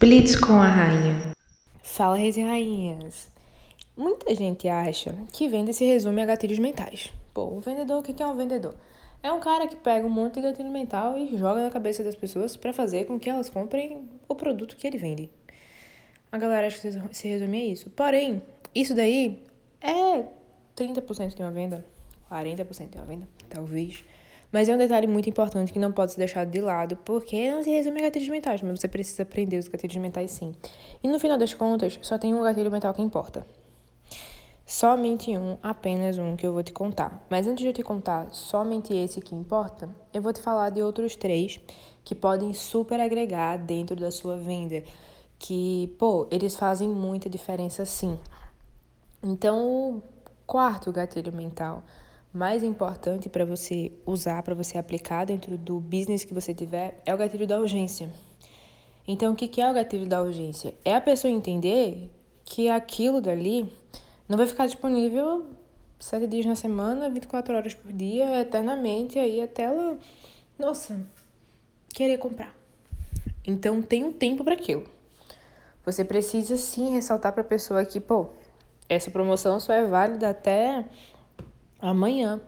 Blitz 0.00 0.36
com 0.36 0.52
a 0.52 0.68
rainha. 0.68 1.32
Fala, 1.82 2.16
reis 2.16 2.36
e 2.36 2.40
rainhas. 2.40 3.28
Muita 3.96 4.32
gente 4.32 4.68
acha 4.68 5.12
que 5.32 5.48
venda 5.48 5.72
se 5.72 5.84
resume 5.84 6.22
a 6.22 6.26
gatilhos 6.26 6.60
mentais. 6.60 7.12
Pô, 7.34 7.46
o 7.46 7.58
vendedor, 7.58 7.98
o 7.98 8.02
que 8.04 8.22
é 8.22 8.24
um 8.24 8.36
vendedor? 8.36 8.76
É 9.24 9.32
um 9.32 9.40
cara 9.40 9.66
que 9.66 9.74
pega 9.74 10.06
um 10.06 10.10
monte 10.10 10.34
de 10.34 10.42
gatilho 10.42 10.70
mental 10.70 11.18
e 11.18 11.36
joga 11.36 11.64
na 11.64 11.70
cabeça 11.70 12.04
das 12.04 12.14
pessoas 12.14 12.56
para 12.56 12.72
fazer 12.72 13.06
com 13.06 13.18
que 13.18 13.28
elas 13.28 13.50
comprem 13.50 14.08
o 14.28 14.36
produto 14.36 14.76
que 14.76 14.86
ele 14.86 14.98
vende. 14.98 15.28
A 16.30 16.38
galera 16.38 16.68
acha 16.68 16.78
que 16.78 17.16
se 17.16 17.26
resume 17.26 17.60
a 17.60 17.64
isso. 17.64 17.90
Porém, 17.90 18.40
isso 18.72 18.94
daí 18.94 19.42
é 19.80 20.24
30% 20.76 21.34
de 21.34 21.42
uma 21.42 21.50
venda, 21.50 21.84
40% 22.30 22.90
de 22.90 22.98
uma 22.98 23.04
venda, 23.04 23.28
talvez. 23.50 24.04
Mas 24.50 24.68
é 24.68 24.74
um 24.74 24.78
detalhe 24.78 25.06
muito 25.06 25.28
importante 25.28 25.72
que 25.72 25.78
não 25.78 25.92
pode 25.92 26.12
ser 26.12 26.18
deixado 26.18 26.50
de 26.50 26.60
lado, 26.60 26.96
porque 27.04 27.50
não 27.50 27.62
se 27.62 27.70
resume 27.70 28.00
a 28.00 28.04
gatilhos 28.04 28.28
mentais, 28.28 28.62
mas 28.62 28.80
você 28.80 28.88
precisa 28.88 29.22
aprender 29.22 29.58
os 29.58 29.68
gatilhos 29.68 29.96
mentais 29.96 30.30
sim. 30.30 30.54
E 31.02 31.08
no 31.08 31.20
final 31.20 31.36
das 31.36 31.52
contas, 31.52 31.98
só 32.00 32.16
tem 32.18 32.34
um 32.34 32.42
gatilho 32.42 32.70
mental 32.70 32.94
que 32.94 33.02
importa. 33.02 33.46
Somente 34.64 35.36
um, 35.36 35.56
apenas 35.62 36.18
um 36.18 36.36
que 36.36 36.46
eu 36.46 36.52
vou 36.52 36.62
te 36.62 36.72
contar. 36.72 37.26
Mas 37.30 37.46
antes 37.46 37.62
de 37.62 37.68
eu 37.68 37.72
te 37.72 37.82
contar 37.82 38.28
somente 38.32 38.94
esse 38.94 39.20
que 39.20 39.34
importa, 39.34 39.88
eu 40.12 40.22
vou 40.22 40.32
te 40.32 40.40
falar 40.40 40.70
de 40.70 40.82
outros 40.82 41.16
três 41.16 41.60
que 42.04 42.14
podem 42.14 42.52
super 42.54 43.00
agregar 43.00 43.58
dentro 43.58 43.96
da 43.96 44.10
sua 44.10 44.36
venda. 44.36 44.82
Que, 45.38 45.94
pô, 45.98 46.26
eles 46.30 46.56
fazem 46.56 46.88
muita 46.88 47.30
diferença 47.30 47.84
sim. 47.84 48.18
Então, 49.22 49.96
o 49.96 50.02
quarto 50.46 50.92
gatilho 50.92 51.32
mental 51.32 51.82
mais 52.32 52.62
importante 52.62 53.28
para 53.28 53.44
você 53.44 53.92
usar, 54.04 54.42
para 54.42 54.54
você 54.54 54.78
aplicar 54.78 55.24
dentro 55.24 55.56
do 55.56 55.80
business 55.80 56.24
que 56.24 56.34
você 56.34 56.54
tiver, 56.54 57.00
é 57.04 57.14
o 57.14 57.18
gatilho 57.18 57.46
da 57.46 57.58
urgência. 57.58 58.10
Então, 59.06 59.32
o 59.32 59.36
que 59.36 59.60
é 59.60 59.70
o 59.70 59.74
gatilho 59.74 60.06
da 60.06 60.22
urgência? 60.22 60.74
É 60.84 60.94
a 60.94 61.00
pessoa 61.00 61.32
entender 61.32 62.10
que 62.44 62.68
aquilo 62.68 63.20
dali 63.20 63.72
não 64.28 64.36
vai 64.36 64.46
ficar 64.46 64.66
disponível 64.66 65.46
sete 65.98 66.26
dias 66.26 66.46
na 66.46 66.54
semana, 66.54 67.08
24 67.08 67.56
horas 67.56 67.74
por 67.74 67.92
dia, 67.92 68.40
eternamente, 68.40 69.18
aí 69.18 69.40
até 69.40 69.62
ela, 69.62 69.98
nossa, 70.58 71.00
querer 71.88 72.18
comprar. 72.18 72.54
Então, 73.46 73.80
tem 73.80 74.04
um 74.04 74.12
tempo 74.12 74.44
para 74.44 74.54
aquilo. 74.54 74.84
Você 75.84 76.04
precisa 76.04 76.56
sim 76.58 76.90
ressaltar 76.90 77.32
para 77.32 77.40
a 77.40 77.46
pessoa 77.46 77.84
que, 77.84 77.98
pô, 77.98 78.28
essa 78.88 79.10
promoção 79.10 79.58
só 79.58 79.72
é 79.72 79.86
válida 79.86 80.28
até 80.28 80.84
amanhã. 81.80 82.40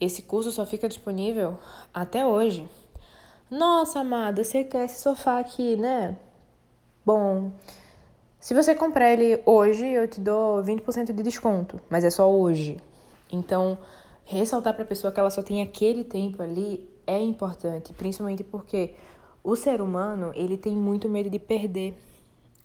Esse 0.00 0.22
curso 0.22 0.50
só 0.50 0.64
fica 0.64 0.88
disponível 0.88 1.58
até 1.92 2.24
hoje. 2.24 2.68
Nossa, 3.50 4.00
amada, 4.00 4.44
você 4.44 4.64
quer 4.64 4.84
esse 4.84 5.02
sofá 5.02 5.40
aqui, 5.40 5.76
né? 5.76 6.16
Bom, 7.04 7.50
se 8.38 8.54
você 8.54 8.74
comprar 8.74 9.12
ele 9.12 9.42
hoje, 9.44 9.86
eu 9.86 10.08
te 10.08 10.20
dou 10.20 10.62
20% 10.62 11.12
de 11.12 11.22
desconto, 11.22 11.80
mas 11.90 12.04
é 12.04 12.10
só 12.10 12.30
hoje. 12.30 12.78
Então, 13.30 13.76
ressaltar 14.24 14.74
para 14.74 14.84
a 14.84 14.86
pessoa 14.86 15.12
que 15.12 15.20
ela 15.20 15.30
só 15.30 15.42
tem 15.42 15.60
aquele 15.60 16.04
tempo 16.04 16.42
ali 16.42 16.88
é 17.06 17.18
importante, 17.18 17.92
principalmente 17.92 18.44
porque 18.44 18.94
o 19.42 19.56
ser 19.56 19.80
humano, 19.80 20.32
ele 20.34 20.56
tem 20.56 20.76
muito 20.76 21.08
medo 21.08 21.28
de 21.28 21.38
perder. 21.38 21.94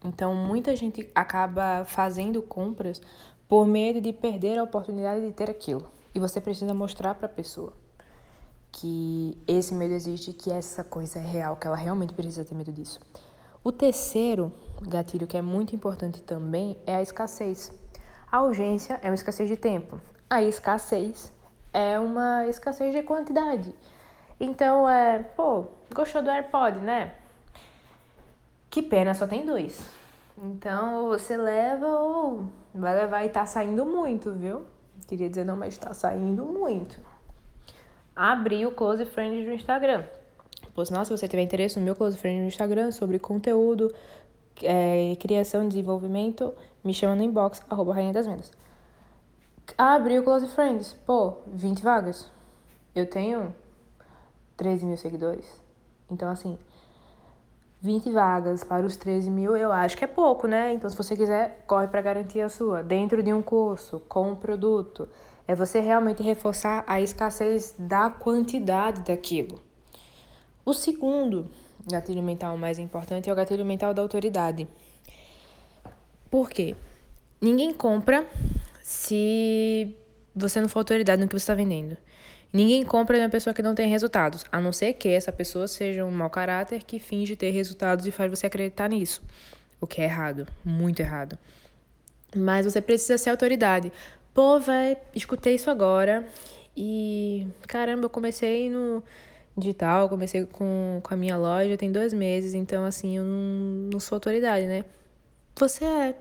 Então, 0.04 0.36
muita 0.36 0.76
gente 0.76 1.10
acaba 1.16 1.84
fazendo 1.86 2.42
compras 2.42 3.02
por 3.48 3.66
medo 3.66 4.00
de 4.00 4.14
perder 4.14 4.60
a 4.60 4.64
oportunidade 4.64 5.26
de 5.26 5.32
ter 5.34 5.50
aquilo. 5.50 5.95
E 6.16 6.20
você 6.20 6.40
precisa 6.40 6.74
mostrar 6.74 7.14
para 7.14 7.26
a 7.26 7.30
pessoa 7.30 7.74
que 8.72 9.38
esse 9.46 9.76
medo 9.76 9.94
existe, 9.94 10.32
que 10.32 10.50
essa 10.50 10.82
coisa 10.82 11.20
é 11.20 11.22
real, 11.22 11.58
que 11.58 11.68
ela 11.68 11.76
realmente 11.76 12.14
precisa 12.14 12.46
ter 12.46 12.56
medo 12.56 12.72
disso. 12.72 13.02
O 13.62 13.72
terceiro 13.72 14.52
gatilho 14.82 15.28
que 15.28 15.36
é 15.36 15.42
muito 15.42 15.76
importante 15.76 16.22
também 16.22 16.78
é 16.86 16.96
a 16.96 17.02
escassez. 17.02 17.70
A 18.32 18.42
urgência 18.42 18.98
é 19.04 19.10
uma 19.10 19.16
escassez 19.16 19.50
de 19.50 19.58
tempo. 19.58 20.00
A 20.30 20.42
escassez 20.42 21.34
é 21.74 22.00
uma 22.00 22.48
escassez 22.48 22.94
de 22.94 23.04
quantidade. 23.04 23.76
Então, 24.40 24.90
é, 24.90 25.20
pô, 25.20 25.66
gostou 25.94 26.24
do 26.24 26.30
AirPod, 26.30 26.80
né? 26.80 27.14
Que 28.70 28.82
pena, 28.82 29.14
só 29.14 29.28
tem 29.28 29.46
dois. 29.46 29.80
Então, 30.38 31.08
você 31.08 31.36
leva 31.36 31.88
ou 31.88 32.50
vai 32.74 32.96
levar 32.96 33.26
e 33.26 33.30
tá 33.30 33.46
saindo 33.46 33.86
muito, 33.86 34.32
viu? 34.34 34.66
Queria 35.08 35.30
dizer 35.30 35.46
não, 35.46 35.56
mas 35.56 35.74
está 35.74 35.94
saindo 35.94 36.46
muito. 36.46 37.00
Abri 38.16 38.66
o 38.66 38.72
Close 38.72 39.06
Friends 39.06 39.46
do 39.46 39.54
Instagram. 39.54 40.04
Pois, 40.74 40.90
nossa, 40.90 41.06
se 41.06 41.18
você 41.22 41.28
tiver 41.28 41.44
interesse 41.44 41.78
no 41.80 41.86
meu 41.86 41.96
Close 41.96 42.18
Friends 42.18 42.42
no 42.42 42.48
Instagram 42.48 42.92
sobre 42.92 43.20
conteúdo, 43.20 43.94
é, 44.64 45.16
criação 45.20 45.66
e 45.66 45.68
desenvolvimento, 45.68 46.54
me 46.84 46.94
chama 46.94 47.16
no 47.16 47.24
inbox, 47.24 47.62
arroba 47.70 47.94
Rainha 47.94 48.14
das 48.14 48.26
Vendas. 48.26 48.52
Abri 49.78 50.20
o 50.20 50.24
Close 50.24 50.48
Friends. 50.50 50.94
Pô, 51.06 51.38
20 51.48 51.82
vagas. 51.82 52.30
Eu 52.94 53.06
tenho 53.06 53.54
13 54.56 54.86
mil 54.86 54.98
seguidores. 54.98 55.46
Então, 56.10 56.30
assim, 56.30 56.58
20 57.86 58.12
vagas 58.12 58.64
para 58.64 58.84
os 58.84 58.98
13 58.98 59.30
mil, 59.30 59.56
eu 59.56 59.72
acho 59.72 59.96
que 59.96 60.04
é 60.04 60.08
pouco, 60.08 60.48
né? 60.48 60.74
Então, 60.74 60.90
se 60.90 60.98
você 60.98 61.16
quiser, 61.16 61.64
corre 61.68 61.88
para 61.88 62.02
garantir 62.02 62.42
a 62.42 62.50
sua. 62.50 62.82
Dentro 62.82 63.22
de 63.22 63.32
um 63.32 63.44
curso, 63.44 64.02
com 64.10 64.32
um 64.32 64.36
produto, 64.36 65.08
é 65.48 65.54
você 65.54 65.80
realmente 65.80 66.24
reforçar 66.24 66.84
a 66.88 67.00
escassez 67.00 67.76
da 67.78 68.10
quantidade 68.10 69.02
daquilo. 69.02 69.62
O 70.66 70.74
segundo 70.74 71.48
gatilho 71.88 72.24
mental 72.24 72.58
mais 72.58 72.80
importante 72.80 73.30
é 73.30 73.34
o 73.34 73.36
gatilho 73.36 73.64
mental 73.64 73.94
da 73.94 74.02
autoridade. 74.02 74.68
Por 76.32 76.50
quê? 76.50 76.76
Ninguém 77.40 77.72
compra 77.72 78.28
se 78.82 79.96
você 80.36 80.60
não 80.60 80.68
for 80.68 80.80
autoridade 80.80 81.22
no 81.22 81.28
que 81.28 81.34
você 81.34 81.44
está 81.44 81.54
vendendo. 81.54 81.96
Ninguém 82.52 82.84
compra 82.84 83.18
de 83.18 83.24
uma 83.24 83.30
pessoa 83.30 83.54
que 83.54 83.62
não 83.62 83.76
tem 83.76 83.90
resultados, 83.90 84.46
a 84.52 84.62
não 84.62 84.72
ser 84.72 84.94
que 84.94 85.10
essa 85.10 85.32
pessoa 85.32 85.68
seja 85.68 86.06
um 86.06 86.12
mau 86.12 86.30
caráter 86.30 86.84
que 86.84 87.00
finge 87.00 87.36
ter 87.36 87.52
resultados 87.52 88.06
e 88.06 88.12
faz 88.12 88.30
você 88.30 88.48
acreditar 88.48 88.88
nisso. 88.90 89.22
O 89.80 89.86
que 89.86 90.02
é 90.02 90.06
errado, 90.06 90.48
muito 90.64 91.02
errado. 91.02 91.38
Mas 92.36 92.66
você 92.66 92.82
precisa 92.82 93.18
ser 93.18 93.30
autoridade. 93.30 93.92
Pô, 94.34 94.60
vai, 94.60 94.98
escutei 95.14 95.56
isso 95.56 95.70
agora 95.70 96.26
e 96.76 97.48
caramba, 97.68 98.06
eu 98.06 98.10
comecei 98.10 98.70
no 98.70 99.04
digital, 99.58 100.10
comecei 100.10 100.46
com, 100.46 101.00
com 101.02 101.14
a 101.14 101.18
minha 101.18 101.38
loja 101.38 101.78
tem 101.78 101.92
dois 101.92 102.14
meses, 102.14 102.54
então 102.54 102.86
assim, 102.86 103.18
eu 103.18 103.24
não, 103.24 103.90
não 103.94 104.00
sou 104.00 104.18
autoridade, 104.18 104.66
né? 104.66 104.84
Você 105.58 105.86
é. 105.86 106.16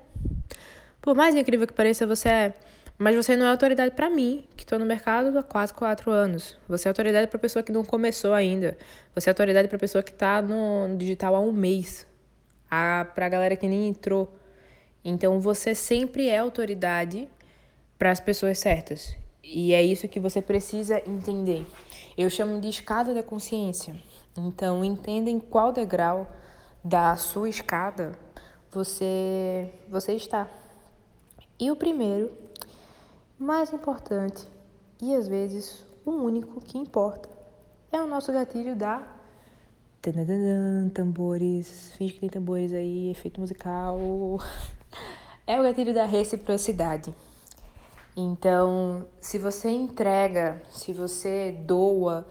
Por 1.02 1.14
mais 1.14 1.34
incrível 1.34 1.66
que 1.66 1.72
pareça, 1.72 2.06
você 2.06 2.28
é. 2.28 2.54
Mas 2.96 3.16
você 3.16 3.36
não 3.36 3.46
é 3.46 3.50
autoridade 3.50 3.94
para 3.94 4.08
mim, 4.08 4.44
que 4.56 4.62
estou 4.62 4.78
no 4.78 4.86
mercado 4.86 5.36
há 5.36 5.42
quase 5.42 5.74
quatro 5.74 6.12
anos. 6.12 6.56
Você 6.68 6.86
é 6.86 6.90
autoridade 6.90 7.28
para 7.28 7.38
pessoa 7.38 7.62
que 7.62 7.72
não 7.72 7.84
começou 7.84 8.32
ainda. 8.32 8.78
Você 9.14 9.28
é 9.28 9.32
autoridade 9.32 9.68
para 9.68 9.78
pessoa 9.78 10.02
que 10.02 10.12
está 10.12 10.40
no 10.40 10.96
digital 10.96 11.34
há 11.34 11.40
um 11.40 11.52
mês. 11.52 12.06
A 12.70 13.04
galera 13.28 13.56
que 13.56 13.66
nem 13.66 13.88
entrou. 13.88 14.32
Então 15.04 15.40
você 15.40 15.74
sempre 15.74 16.28
é 16.28 16.38
autoridade 16.38 17.28
para 17.98 18.12
as 18.12 18.20
pessoas 18.20 18.58
certas. 18.58 19.16
E 19.42 19.74
é 19.74 19.82
isso 19.82 20.08
que 20.08 20.20
você 20.20 20.40
precisa 20.40 21.02
entender. 21.06 21.66
Eu 22.16 22.30
chamo 22.30 22.60
de 22.60 22.68
escada 22.68 23.12
da 23.12 23.22
consciência. 23.22 23.94
Então 24.36 24.84
entenda 24.84 25.28
em 25.28 25.40
qual 25.40 25.72
degrau 25.72 26.30
da 26.82 27.16
sua 27.16 27.48
escada 27.48 28.12
você 28.70 29.68
você 29.88 30.14
está. 30.14 30.48
E 31.58 31.70
o 31.70 31.76
primeiro 31.76 32.43
mais 33.38 33.72
importante 33.72 34.48
e 35.02 35.14
às 35.14 35.26
vezes 35.26 35.84
o 36.04 36.10
único 36.10 36.60
que 36.60 36.78
importa 36.78 37.28
é 37.90 38.00
o 38.00 38.06
nosso 38.06 38.32
gatilho 38.32 38.76
da 38.76 39.14
tambores, 40.92 41.92
finge 41.96 42.12
que 42.12 42.20
tem 42.20 42.28
tambores 42.28 42.74
aí, 42.74 43.10
efeito 43.10 43.40
musical. 43.40 43.98
É 45.46 45.60
o 45.60 45.62
gatilho 45.62 45.92
da 45.92 46.06
reciprocidade. 46.06 47.14
Então, 48.16 49.06
se 49.20 49.38
você 49.38 49.68
entrega, 49.68 50.62
se 50.70 50.90
você 50.90 51.52
doa, 51.52 52.26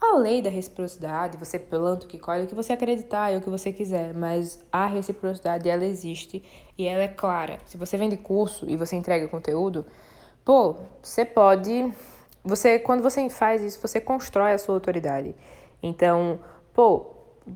a 0.00 0.16
lei 0.18 0.40
da 0.40 0.50
reciprocidade, 0.50 1.36
você 1.36 1.58
planta 1.58 2.04
o 2.04 2.08
que 2.08 2.16
colhe, 2.16 2.44
o 2.44 2.46
que 2.46 2.54
você 2.54 2.72
acreditar 2.74 3.32
e 3.32 3.36
o 3.38 3.40
que 3.40 3.50
você 3.50 3.72
quiser, 3.72 4.14
mas 4.14 4.62
a 4.70 4.86
reciprocidade 4.86 5.68
ela 5.68 5.84
existe 5.84 6.44
e 6.78 6.86
ela 6.86 7.02
é 7.02 7.08
clara. 7.08 7.58
Se 7.66 7.76
você 7.76 7.96
vende 7.96 8.16
curso 8.16 8.70
e 8.70 8.76
você 8.76 8.94
entrega 8.94 9.26
conteúdo, 9.26 9.84
Pô, 10.44 10.76
você 11.02 11.24
pode. 11.24 11.92
Você, 12.44 12.78
quando 12.78 13.02
você 13.02 13.28
faz 13.30 13.62
isso, 13.62 13.80
você 13.80 14.00
constrói 14.00 14.52
a 14.52 14.58
sua 14.58 14.74
autoridade. 14.74 15.34
Então, 15.82 16.38
pô, 16.74 17.06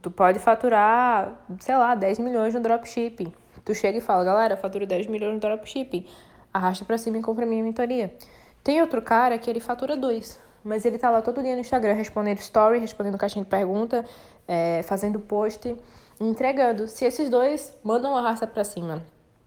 tu 0.01 0.11
pode 0.11 0.39
faturar, 0.39 1.39
sei 1.61 1.77
lá, 1.77 1.95
10 1.95 2.19
milhões 2.19 2.55
no 2.55 2.61
dropshipping. 2.61 3.33
Tu 3.65 3.75
chega 3.75 3.99
e 3.99 4.01
fala, 4.01 4.25
galera, 4.25 4.55
eu 4.55 4.57
faturo 4.57 4.87
10 4.87 5.07
milhões 5.09 5.35
no 5.35 5.41
dropshipping. 5.41 6.07
Arrasta 6.53 6.85
pra 6.87 6.97
cima 6.97 7.19
e 7.19 7.23
compra 7.23 7.45
minha 7.45 7.63
mentoria. 7.63 8.15
Tem 8.65 8.81
outro 8.81 9.03
cara 9.03 9.37
que 9.39 9.51
ele 9.51 9.61
fatura 9.61 9.95
2, 9.95 10.41
mas 10.65 10.87
ele 10.87 10.99
tá 10.99 11.11
lá 11.11 11.21
todo 11.21 11.43
dia 11.43 11.55
no 11.55 11.61
Instagram 11.61 11.93
respondendo 11.93 12.39
story, 12.39 12.79
respondendo 12.79 13.19
caixinha 13.19 13.45
de 13.45 13.51
pergunta, 13.51 14.05
é, 14.47 14.83
fazendo 14.85 15.21
post. 15.21 15.77
entregando. 16.19 16.89
Se 16.89 17.05
esses 17.05 17.29
dois 17.29 17.73
mandam 17.85 18.17
a 18.17 18.23
raça 18.23 18.47
para 18.47 18.65
cima 18.65 19.03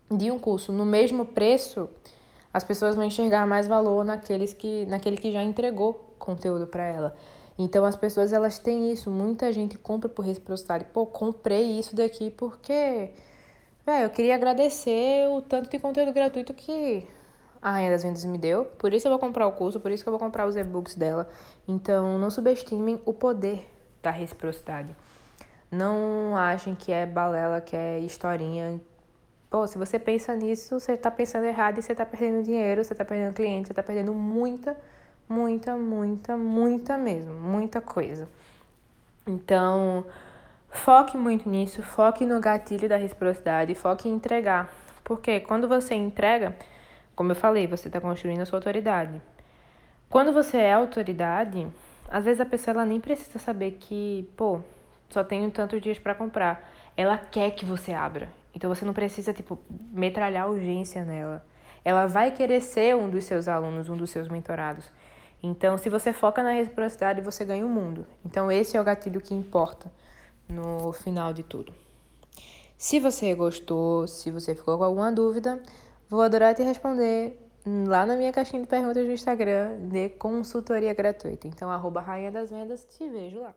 de 0.10 0.30
um 0.30 0.38
curso 0.38 0.72
no 0.72 0.86
mesmo 0.86 1.26
preço, 1.26 1.90
as 2.54 2.64
pessoas 2.64 2.96
vão 2.96 3.04
enxergar 3.04 3.48
mais 3.48 3.68
valor 3.68 4.04
naqueles 4.04 4.54
que, 4.54 4.86
naquele 4.86 5.18
que 5.18 5.32
já 5.32 5.44
entregou 5.44 6.14
conteúdo 6.20 6.68
para 6.68 6.84
ela. 6.84 7.16
Então 7.58 7.86
as 7.86 7.96
pessoas 7.96 8.34
elas 8.34 8.60
têm 8.60 8.92
isso, 8.92 9.10
muita 9.10 9.52
gente 9.54 9.78
compra 9.78 10.10
por 10.10 10.26
reciprocidade. 10.26 10.86
Pô, 10.86 11.06
comprei 11.06 11.80
isso 11.80 11.96
daqui 11.96 12.30
porque, 12.32 13.12
velho, 13.86 14.04
eu 14.06 14.10
queria 14.10 14.36
agradecer 14.36 15.28
o 15.30 15.42
tanto 15.42 15.70
de 15.70 15.80
conteúdo 15.80 16.12
gratuito 16.12 16.54
que 16.54 17.08
a 17.62 17.72
Rainha 17.72 17.92
das 17.92 18.04
Vendas 18.04 18.26
me 18.26 18.38
deu. 18.38 18.66
Por 18.66 18.94
isso 18.94 19.08
eu 19.08 19.12
vou 19.12 19.20
comprar 19.20 19.48
o 19.48 19.52
curso, 19.52 19.80
por 19.80 19.92
isso 19.92 20.04
que 20.04 20.10
eu 20.10 20.12
vou 20.12 20.20
comprar 20.20 20.48
os 20.48 20.56
e-books 20.56 20.96
dela. 20.96 21.30
Então 21.68 22.18
não 22.18 22.30
subestimem 22.30 23.00
o 23.06 23.14
poder 23.14 23.70
da 24.02 24.12
reciprocidade. 24.12 24.96
Não 25.70 26.36
achem 26.36 26.76
que 26.76 26.92
é 26.92 27.06
balela, 27.06 27.62
que 27.62 27.76
é 27.76 28.00
historinha, 28.00 28.82
Se 29.68 29.78
você 29.78 30.00
pensa 30.00 30.34
nisso, 30.34 30.80
você 30.80 30.94
está 30.94 31.12
pensando 31.12 31.46
errado 31.46 31.78
e 31.78 31.82
você 31.82 31.92
está 31.92 32.06
perdendo 32.06 32.42
dinheiro, 32.42 32.86
você 32.86 32.94
está 32.94 33.04
perdendo 33.04 33.34
cliente, 33.34 33.68
você 33.68 33.74
está 33.74 33.84
perdendo 33.84 34.14
muita, 34.14 34.78
muita, 35.28 35.76
muita, 35.76 36.38
muita 36.38 36.98
mesmo, 36.98 37.34
muita 37.34 37.82
coisa. 37.82 38.30
Então, 39.28 40.06
foque 40.70 41.18
muito 41.18 41.50
nisso, 41.50 41.84
foque 41.84 42.26
no 42.26 42.40
gatilho 42.40 42.88
da 42.88 42.96
reciprocidade, 42.96 43.76
foque 43.76 44.08
em 44.08 44.14
entregar. 44.14 44.74
Porque 45.04 45.42
quando 45.42 45.68
você 45.68 45.96
entrega, 45.96 46.56
como 47.14 47.32
eu 47.32 47.36
falei, 47.36 47.68
você 47.68 47.90
está 47.90 48.00
construindo 48.00 48.40
a 48.40 48.46
sua 48.46 48.58
autoridade. 48.58 49.22
Quando 50.10 50.32
você 50.32 50.60
é 50.60 50.74
autoridade, 50.74 51.68
às 52.10 52.24
vezes 52.24 52.40
a 52.40 52.46
pessoa 52.46 52.76
ela 52.76 52.86
nem 52.86 53.02
precisa 53.02 53.38
saber 53.38 53.72
que, 53.72 54.30
pô, 54.38 54.62
só 55.10 55.26
tenho 55.26 55.52
tantos 55.52 55.82
dias 55.82 56.00
para 56.00 56.16
comprar. 56.16 56.72
Ela 56.96 57.18
quer 57.18 57.52
que 57.52 57.66
você 57.66 57.92
abra. 57.92 58.30
Então 58.54 58.74
você 58.74 58.86
não 58.86 58.94
precisa, 58.94 59.34
tipo, 59.34 59.60
metralhar 59.92 60.50
urgência 60.50 61.04
nela. 61.06 61.46
Ela 61.84 62.06
vai 62.06 62.32
querer 62.32 62.62
ser 62.62 62.96
um 62.96 63.10
dos 63.10 63.26
seus 63.26 63.48
alunos, 63.48 63.90
um 63.90 63.98
dos 63.98 64.10
seus 64.10 64.28
mentorados. 64.28 64.86
Então, 65.44 65.78
se 65.78 65.90
você 65.90 66.14
foca 66.14 66.44
na 66.44 66.52
reciprocidade, 66.52 67.22
você 67.22 67.44
ganha 67.44 67.66
o 67.66 67.70
mundo. 67.70 68.06
Então, 68.24 68.52
esse 68.52 68.78
é 68.78 68.82
o 68.82 68.84
gatilho 68.84 69.20
que 69.20 69.34
importa 69.34 69.92
no 70.48 70.94
final 70.94 71.34
de 71.34 71.42
tudo. 71.42 71.74
Se 72.78 73.00
você 73.00 73.34
gostou, 73.34 74.08
se 74.08 74.30
você 74.30 74.54
ficou 74.54 74.78
com 74.78 74.84
alguma 74.84 75.12
dúvida, 75.12 75.62
vou 76.10 76.22
adorar 76.22 76.54
te 76.54 76.62
responder 76.62 77.40
lá 77.66 78.06
na 78.06 78.16
minha 78.16 78.32
caixinha 78.32 78.62
de 78.62 78.68
perguntas 78.68 79.06
do 79.06 79.12
Instagram 79.12 79.78
de 79.88 80.10
consultoria 80.10 80.94
gratuita. 80.94 81.48
Então, 81.48 81.72
arroba 81.72 82.02
Rainha 82.02 82.32
das 82.32 82.50
Vendas, 82.52 82.86
te 82.86 83.08
vejo 83.10 83.40
lá. 83.42 83.56